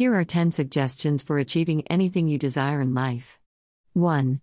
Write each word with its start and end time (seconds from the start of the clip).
Here 0.00 0.14
are 0.14 0.24
10 0.24 0.50
suggestions 0.52 1.22
for 1.22 1.38
achieving 1.38 1.86
anything 1.88 2.26
you 2.26 2.38
desire 2.38 2.80
in 2.80 2.94
life. 2.94 3.38
1. 3.92 4.40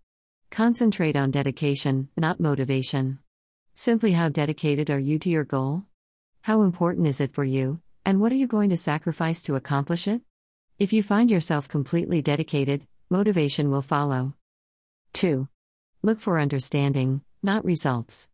Concentrate 0.52 1.16
on 1.16 1.32
dedication, 1.32 2.10
not 2.16 2.40
motivation. 2.40 3.18
Simply 3.74 4.12
how 4.12 4.30
dedicated 4.30 4.92
are 4.92 5.00
you 5.00 5.18
to 5.18 5.32
your 5.32 5.46
goal? 5.46 5.82
How 6.44 6.62
important 6.62 7.08
is 7.08 7.20
it 7.20 7.34
for 7.34 7.44
you, 7.44 7.82
and 8.06 8.22
what 8.22 8.32
are 8.32 8.36
you 8.36 8.46
going 8.46 8.70
to 8.70 8.78
sacrifice 8.78 9.42
to 9.42 9.56
accomplish 9.56 10.08
it? 10.08 10.22
If 10.78 10.94
you 10.94 11.02
find 11.02 11.32
yourself 11.32 11.68
completely 11.68 12.22
dedicated, 12.22 12.86
motivation 13.10 13.72
will 13.72 13.82
follow. 13.82 14.36
2. 15.14 15.48
Look 16.04 16.20
for 16.20 16.40
understanding, 16.40 17.22
not 17.42 17.66
results. 17.66 18.30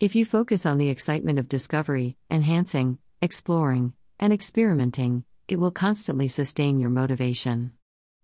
If 0.00 0.16
you 0.16 0.24
focus 0.24 0.66
on 0.66 0.78
the 0.78 0.88
excitement 0.88 1.38
of 1.38 1.48
discovery, 1.48 2.16
enhancing, 2.28 2.98
exploring, 3.22 3.92
and 4.18 4.32
experimenting, 4.32 5.22
it 5.50 5.58
will 5.58 5.72
constantly 5.72 6.28
sustain 6.28 6.78
your 6.78 6.90
motivation. 6.90 7.72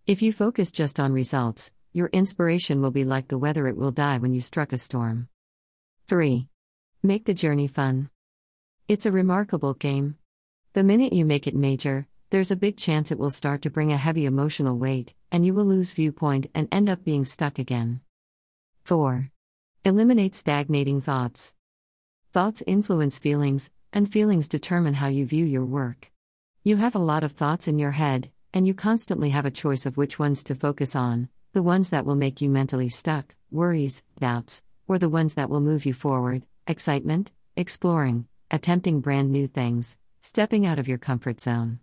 If 0.07 0.23
you 0.23 0.33
focus 0.33 0.71
just 0.71 1.01
on 1.01 1.13
results, 1.13 1.73
your 1.93 2.07
inspiration 2.13 2.81
will 2.81 2.93
be 2.93 3.05
like 3.05 3.27
the 3.27 3.37
weather 3.37 3.67
it 3.67 3.77
will 3.77 3.91
die 3.91 4.19
when 4.19 4.33
you 4.33 4.41
struck 4.41 4.73
a 4.73 4.79
storm. 4.79 5.29
3. 6.07 6.47
Make 7.03 7.25
the 7.25 7.35
journey 7.35 7.67
fun. 7.67 8.11
It's 8.87 9.07
a 9.07 9.11
remarkable 9.11 9.75
game. 9.75 10.19
The 10.75 10.85
minute 10.85 11.13
you 11.13 11.25
make 11.25 11.49
it 11.49 11.57
major, 11.57 12.07
there's 12.31 12.53
a 12.53 12.63
big 12.65 12.77
chance 12.77 13.11
it 13.11 13.19
will 13.19 13.31
start 13.31 13.61
to 13.63 13.71
bring 13.71 13.91
a 13.91 13.97
heavy 13.97 14.25
emotional 14.25 14.79
weight, 14.79 15.13
and 15.33 15.45
you 15.45 15.53
will 15.53 15.65
lose 15.65 15.91
viewpoint 15.91 16.47
and 16.55 16.69
end 16.71 16.89
up 16.89 17.03
being 17.03 17.25
stuck 17.25 17.59
again. 17.59 18.03
4. 18.85 19.33
Eliminate 19.85 20.37
stagnating 20.37 21.01
thoughts. 21.01 21.55
Thoughts 22.31 22.63
influence 22.69 23.19
feelings, 23.19 23.73
and 23.93 24.09
feelings 24.09 24.49
determine 24.49 24.95
how 24.95 25.09
you 25.09 25.27
view 25.27 25.45
your 25.45 25.65
work. 25.65 26.13
You 26.67 26.79
have 26.79 26.97
a 26.97 27.11
lot 27.13 27.23
of 27.23 27.31
thoughts 27.31 27.69
in 27.69 27.79
your 27.79 27.93
head, 27.93 28.29
and 28.53 28.67
you 28.67 28.75
constantly 28.75 29.31
have 29.31 29.47
a 29.47 29.53
choice 29.53 29.87
of 29.87 29.97
which 29.97 30.19
ones 30.19 30.43
to 30.43 30.57
focus 30.57 30.97
on 30.97 31.29
the 31.53 31.63
ones 31.63 31.91
that 31.91 32.05
will 32.05 32.17
make 32.17 32.41
you 32.41 32.51
mentally 32.51 32.89
stuck, 32.89 33.37
worries, 33.53 34.03
doubts, 34.19 34.65
or 34.89 34.99
the 34.99 35.09
ones 35.09 35.35
that 35.35 35.49
will 35.49 35.61
move 35.61 35.87
you 35.87 35.95
forward, 35.95 36.43
excitement, 36.67 37.31
exploring, 37.57 38.27
attempting 38.51 38.99
brand 38.99 39.31
new 39.31 39.47
things, 39.47 39.97
stepping 40.21 40.67
out 40.67 40.81
of 40.81 40.89
your 40.89 40.99
comfort 40.99 41.41
zone. 41.41 41.79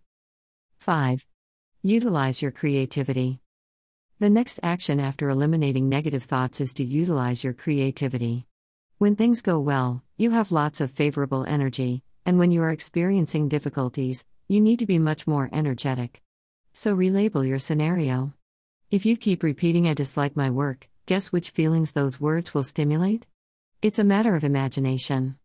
5. 0.79 1.25
Utilize 1.81 2.41
your 2.41 2.51
creativity. 2.51 3.39
The 4.19 4.29
next 4.29 4.59
action 4.63 4.99
after 4.99 5.29
eliminating 5.29 5.87
negative 5.87 6.23
thoughts 6.23 6.59
is 6.59 6.73
to 6.73 6.83
utilize 6.83 7.41
your 7.41 7.53
creativity. 7.53 8.47
When 8.97 9.15
things 9.15 9.41
go 9.41 9.61
well, 9.61 10.03
you 10.17 10.31
have 10.31 10.51
lots 10.51 10.81
of 10.81 10.91
favorable 10.91 11.45
energy, 11.45 12.03
and 12.25 12.37
when 12.37 12.51
you 12.51 12.61
are 12.63 12.71
experiencing 12.71 13.47
difficulties, 13.47 14.25
you 14.53 14.61
need 14.61 14.77
to 14.77 14.85
be 14.85 14.99
much 14.99 15.25
more 15.25 15.49
energetic. 15.51 16.21
So 16.73 16.95
relabel 16.95 17.47
your 17.47 17.57
scenario. 17.57 18.33
If 18.91 19.03
you 19.03 19.17
keep 19.17 19.41
repeating, 19.41 19.87
I 19.87 19.95
dislike 19.95 20.35
my 20.35 20.51
work, 20.51 20.89
guess 21.07 21.31
which 21.31 21.49
feelings 21.49 21.93
those 21.93 22.21
words 22.21 22.53
will 22.53 22.63
stimulate? 22.63 23.25
It's 23.81 23.97
a 23.97 24.03
matter 24.03 24.35
of 24.35 24.43
imagination. 24.43 25.37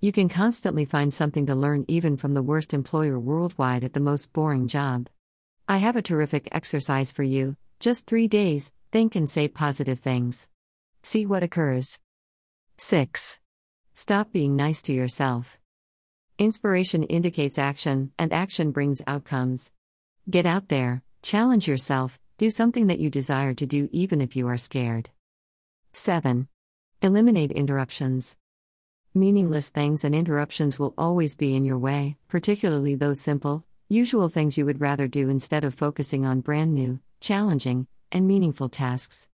You 0.00 0.12
can 0.12 0.28
constantly 0.28 0.84
find 0.84 1.12
something 1.12 1.44
to 1.46 1.56
learn 1.56 1.84
even 1.88 2.16
from 2.16 2.34
the 2.34 2.42
worst 2.42 2.72
employer 2.72 3.18
worldwide 3.18 3.82
at 3.82 3.94
the 3.94 4.00
most 4.00 4.32
boring 4.32 4.68
job. 4.68 5.08
I 5.66 5.78
have 5.78 5.96
a 5.96 6.02
terrific 6.02 6.48
exercise 6.52 7.10
for 7.10 7.24
you 7.24 7.56
just 7.80 8.06
three 8.06 8.28
days, 8.28 8.72
think 8.92 9.16
and 9.16 9.28
say 9.28 9.48
positive 9.48 9.98
things. 9.98 10.48
See 11.02 11.26
what 11.26 11.42
occurs. 11.42 11.98
6. 12.78 13.40
Stop 13.92 14.30
being 14.30 14.54
nice 14.54 14.82
to 14.82 14.92
yourself. 14.92 15.58
Inspiration 16.42 17.04
indicates 17.04 17.56
action, 17.56 18.10
and 18.18 18.32
action 18.32 18.72
brings 18.72 19.00
outcomes. 19.06 19.70
Get 20.28 20.44
out 20.44 20.66
there, 20.66 21.04
challenge 21.22 21.68
yourself, 21.68 22.18
do 22.36 22.50
something 22.50 22.88
that 22.88 22.98
you 22.98 23.10
desire 23.10 23.54
to 23.54 23.64
do 23.64 23.88
even 23.92 24.20
if 24.20 24.34
you 24.34 24.48
are 24.48 24.56
scared. 24.56 25.10
7. 25.92 26.48
Eliminate 27.00 27.52
interruptions. 27.52 28.36
Meaningless 29.14 29.68
things 29.68 30.02
and 30.02 30.16
interruptions 30.16 30.80
will 30.80 30.94
always 30.98 31.36
be 31.36 31.54
in 31.54 31.64
your 31.64 31.78
way, 31.78 32.16
particularly 32.26 32.96
those 32.96 33.20
simple, 33.20 33.64
usual 33.88 34.28
things 34.28 34.58
you 34.58 34.66
would 34.66 34.80
rather 34.80 35.06
do 35.06 35.28
instead 35.28 35.62
of 35.62 35.74
focusing 35.74 36.26
on 36.26 36.40
brand 36.40 36.74
new, 36.74 36.98
challenging, 37.20 37.86
and 38.10 38.26
meaningful 38.26 38.68
tasks. 38.68 39.28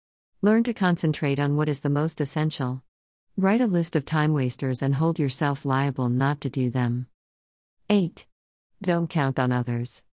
Learn 0.41 0.63
to 0.63 0.73
concentrate 0.73 1.39
on 1.39 1.55
what 1.55 1.69
is 1.69 1.81
the 1.81 1.91
most 1.91 2.23
essential. 2.23 2.83
Write 3.37 3.61
a 3.61 3.67
list 3.67 3.97
of 3.97 4.05
time 4.05 4.33
wasters 4.33 4.81
and 4.81 4.95
hold 4.95 5.19
yourself 5.19 5.65
liable 5.65 6.09
not 6.09 6.41
to 6.41 6.49
do 6.49 6.71
them. 6.71 7.09
8. 7.91 8.27
Don't 8.81 9.11
count 9.11 9.41
on 9.41 9.51
others. 9.51 10.05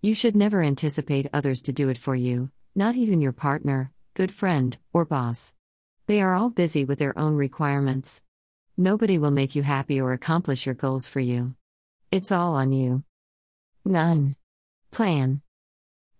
You 0.00 0.14
should 0.14 0.34
never 0.34 0.60
anticipate 0.60 1.30
others 1.32 1.62
to 1.62 1.72
do 1.72 1.88
it 1.90 1.98
for 1.98 2.16
you, 2.16 2.50
not 2.74 2.96
even 2.96 3.20
your 3.20 3.30
partner, 3.30 3.92
good 4.14 4.32
friend, 4.32 4.76
or 4.92 5.04
boss. 5.04 5.54
They 6.08 6.20
are 6.20 6.34
all 6.34 6.50
busy 6.50 6.84
with 6.84 6.98
their 6.98 7.16
own 7.16 7.36
requirements. 7.36 8.20
Nobody 8.76 9.16
will 9.16 9.30
make 9.30 9.54
you 9.54 9.62
happy 9.62 10.00
or 10.00 10.12
accomplish 10.12 10.66
your 10.66 10.74
goals 10.74 11.08
for 11.08 11.20
you. 11.20 11.54
It's 12.10 12.32
all 12.32 12.56
on 12.56 12.72
you. 12.72 13.04
9. 13.84 14.34
Plan. 14.90 15.40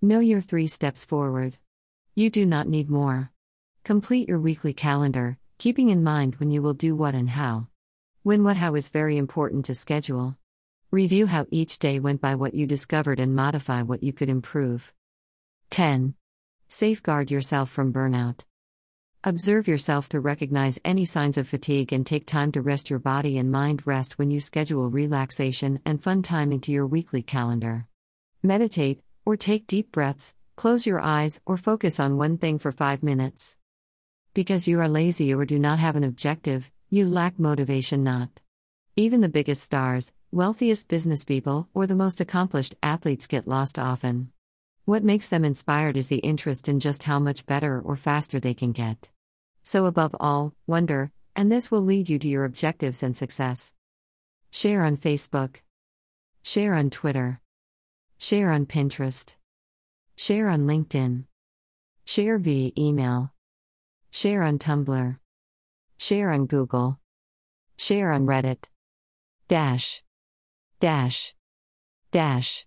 Know 0.00 0.20
your 0.20 0.40
three 0.40 0.68
steps 0.68 1.04
forward. 1.04 1.58
You 2.14 2.30
do 2.30 2.46
not 2.46 2.68
need 2.68 2.88
more. 2.88 3.32
Complete 3.82 4.28
your 4.28 4.38
weekly 4.38 4.72
calendar, 4.72 5.38
keeping 5.60 5.90
in 5.90 6.02
mind 6.02 6.36
when 6.36 6.50
you 6.50 6.62
will 6.62 6.72
do 6.72 6.96
what 6.96 7.14
and 7.14 7.28
how. 7.28 7.66
When 8.22 8.42
what 8.42 8.56
how 8.56 8.76
is 8.76 8.88
very 8.88 9.18
important 9.18 9.66
to 9.66 9.74
schedule. 9.74 10.38
Review 10.90 11.26
how 11.26 11.44
each 11.50 11.78
day 11.78 12.00
went 12.00 12.22
by 12.22 12.34
what 12.34 12.54
you 12.54 12.66
discovered 12.66 13.20
and 13.20 13.36
modify 13.36 13.82
what 13.82 14.02
you 14.02 14.14
could 14.14 14.30
improve. 14.30 14.94
10. 15.68 16.14
Safeguard 16.68 17.30
yourself 17.30 17.68
from 17.68 17.92
burnout. 17.92 18.46
Observe 19.22 19.68
yourself 19.68 20.08
to 20.08 20.18
recognize 20.18 20.80
any 20.82 21.04
signs 21.04 21.36
of 21.36 21.46
fatigue 21.46 21.92
and 21.92 22.06
take 22.06 22.24
time 22.24 22.52
to 22.52 22.62
rest 22.62 22.88
your 22.88 22.98
body 22.98 23.36
and 23.36 23.52
mind. 23.52 23.86
Rest 23.86 24.18
when 24.18 24.30
you 24.30 24.40
schedule 24.40 24.88
relaxation 24.88 25.78
and 25.84 26.02
fun 26.02 26.22
time 26.22 26.52
into 26.52 26.72
your 26.72 26.86
weekly 26.86 27.20
calendar. 27.20 27.86
Meditate, 28.42 29.02
or 29.26 29.36
take 29.36 29.66
deep 29.66 29.92
breaths, 29.92 30.34
close 30.56 30.86
your 30.86 31.00
eyes, 31.00 31.38
or 31.44 31.58
focus 31.58 32.00
on 32.00 32.16
one 32.16 32.38
thing 32.38 32.58
for 32.58 32.72
5 32.72 33.02
minutes. 33.02 33.58
Because 34.32 34.68
you 34.68 34.78
are 34.78 34.88
lazy 34.88 35.34
or 35.34 35.44
do 35.44 35.58
not 35.58 35.80
have 35.80 35.96
an 35.96 36.04
objective, 36.04 36.70
you 36.88 37.04
lack 37.04 37.38
motivation 37.38 38.04
not. 38.04 38.28
Even 38.94 39.20
the 39.20 39.28
biggest 39.28 39.62
stars, 39.62 40.12
wealthiest 40.30 40.86
business 40.86 41.24
people, 41.24 41.68
or 41.74 41.88
the 41.88 41.96
most 41.96 42.20
accomplished 42.20 42.76
athletes 42.80 43.26
get 43.26 43.48
lost 43.48 43.76
often. 43.76 44.30
What 44.84 45.02
makes 45.02 45.28
them 45.28 45.44
inspired 45.44 45.96
is 45.96 46.06
the 46.06 46.18
interest 46.18 46.68
in 46.68 46.78
just 46.78 47.02
how 47.02 47.18
much 47.18 47.44
better 47.44 47.80
or 47.80 47.96
faster 47.96 48.38
they 48.38 48.54
can 48.54 48.70
get. 48.70 49.08
So, 49.64 49.86
above 49.86 50.14
all, 50.20 50.54
wonder, 50.64 51.10
and 51.34 51.50
this 51.50 51.72
will 51.72 51.82
lead 51.82 52.08
you 52.08 52.20
to 52.20 52.28
your 52.28 52.44
objectives 52.44 53.02
and 53.02 53.16
success. 53.16 53.72
Share 54.52 54.84
on 54.84 54.96
Facebook. 54.96 55.56
Share 56.42 56.74
on 56.74 56.90
Twitter. 56.90 57.40
Share 58.18 58.52
on 58.52 58.66
Pinterest. 58.66 59.34
Share 60.16 60.48
on 60.48 60.68
LinkedIn. 60.68 61.24
Share 62.04 62.38
via 62.38 62.70
email. 62.78 63.32
Share 64.12 64.42
on 64.42 64.58
Tumblr. 64.58 65.18
Share 65.96 66.30
on 66.30 66.46
Google. 66.46 66.98
Share 67.76 68.10
on 68.10 68.26
Reddit. 68.26 68.64
Dash. 69.48 70.02
Dash. 70.80 71.34
Dash. 72.10 72.66